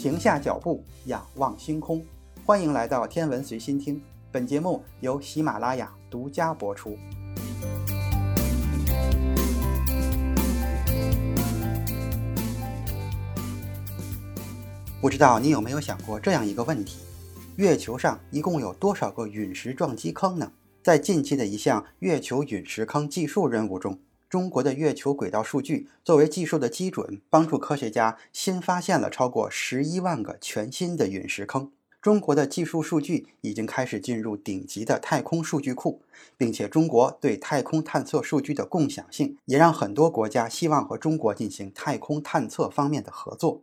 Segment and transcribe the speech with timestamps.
[0.00, 2.02] 停下脚步，仰望星空。
[2.46, 4.00] 欢迎来到天文随心听，
[4.32, 6.96] 本节目由喜马拉雅独家播出。
[15.02, 17.00] 不知道你有没有想过这样一个问题：
[17.56, 20.50] 月球上一共有多少个陨石撞击坑呢？
[20.82, 23.98] 在近期的一项月球陨石坑计数任务中，
[24.30, 31.72] 中国的月球轨道数据作为计数的基准，帮助科学家新发现了超过十一万个全新的陨石坑。
[32.00, 36.00] 中国的计数数据已经开始进入顶级的太空数据库，
[36.38, 43.62] 并且中国对太空探测数据的共享性，也让很多国家希望和中国进行太空探测方面的合作。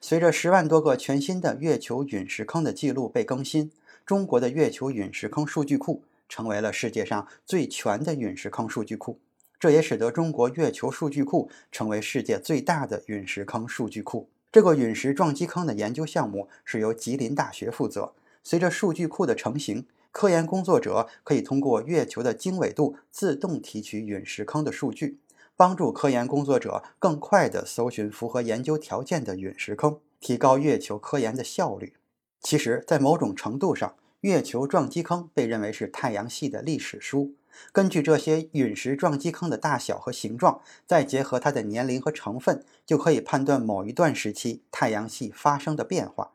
[0.00, 3.70] 随着十万多个全新的月球陨石坑的记录被更新，
[4.06, 9.18] 中国的月球陨石坑数据库成为了世界上最全的陨石坑数据库。
[9.62, 14.28] 这也使得中国月球数据库成为世界最大的陨石坑数据库。
[14.50, 18.12] 这个陨石撞击坑的研究项目是由吉林大学负责。
[18.42, 25.20] 随着数据库的成型，科研工作者可以通过月球的经纬度自动提取陨石坑的数据，
[25.56, 31.92] 帮助科研工作者更快地搜寻符合研究条件的陨石坑，提高月球科研的效率。
[32.40, 37.34] 其实，在某种程度上，月球撞击坑被认为是太阳系的历史书。
[37.72, 46.32] 根据这些陨石撞击坑的大小和形状，再结合它的年龄和成分，就可以判断某一段时期太阳系发生的变化。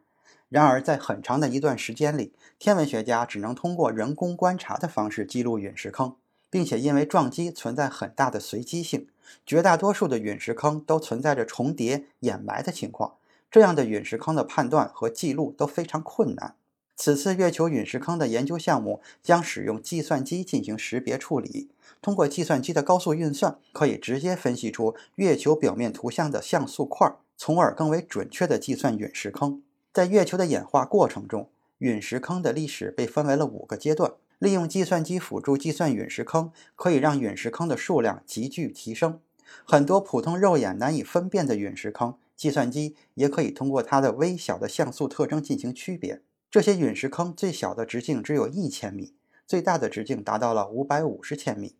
[0.49, 6.15] 然而，在很长的一段时间里，天文学家只能通过人工观察的方式记录陨石坑，
[6.49, 9.09] 并且因为撞击存在很大的随机性，
[9.45, 13.15] 绝大多数的陨石坑都存在着重叠、掩埋的情况。
[13.52, 16.55] 这样的陨石坑的判断和记录都非常困难。
[16.99, 21.69] 此次月球陨石坑的研究项目将使用计算机进行识别处理。
[22.02, 29.61] 通过计算机的高速运算，可以直接分析出月球表面图像的像素块，从而更为准确地计算陨石坑。
[29.93, 34.13] 在月球的演化过程中，陨石坑的历史被分为了五个阶段。
[34.39, 39.19] 利用计算机辅助计算陨石坑，可以让陨石坑的数量急剧提升。
[39.63, 46.21] 很多普通肉眼难以分辨的陨石坑，计算机也可以通过它的微小的像素特征进行区别。
[46.49, 49.13] 这些陨石坑最小的直径只有一千米，
[49.45, 51.75] 最大的直径达到了五百五十千米。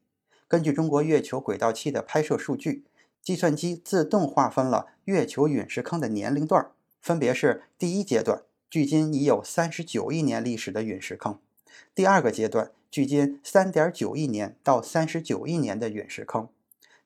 [0.46, 2.84] 根据中国月球轨道器的拍摄数据，
[3.22, 6.70] 计算机自动划分了月球陨石坑的年龄段，
[7.02, 11.36] 分别是：第一阶段，距今已有三十九亿年历史的陨石坑；
[11.96, 16.48] 第二个阶段，距今三点九亿年到三十九亿年的陨石坑；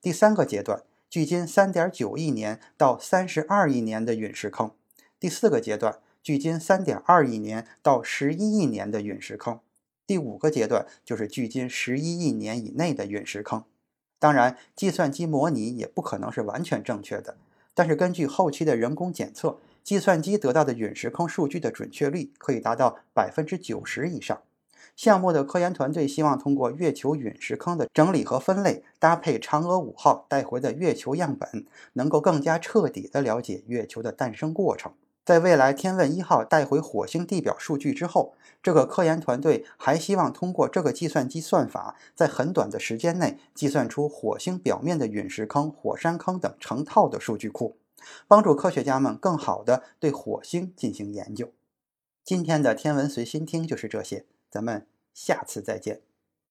[0.00, 4.70] 第三个阶段，距今三点九亿年到三十二亿年的陨石坑；
[5.20, 6.00] 第四个阶段。
[6.22, 9.58] 距今三点二亿年到十一亿年的陨石坑，
[10.06, 13.64] 第五个阶段就是距今十一亿年以内的陨石坑。
[14.20, 17.36] 当然，计算机模拟也不可能是完全正确的，
[17.74, 24.40] 但是根据后期的人工检测，计算机得到的陨石坑数据的准确率可以达到百分之九十以上。
[24.94, 34.92] 项目的科研团队希望通过月球陨石坑的整理和分类，搭配嫦娥五号带回的月球样本，能够更加彻底地了解月球的诞生过程。
[35.24, 47.76] 在未来天问一号带回火星地表数据之后，这个科研团队还希望通过这个计算机算法，在很短的时间内计算出火星表面的陨石坑、火山坑等成套的数据库，
[48.26, 51.52] 帮助科学家们更好地对火星进行研究。
[52.24, 56.00] 今天的天文随心听就是这些，咱们下次再见。